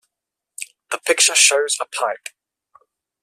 [0.89, 2.29] The picture shows a pipe.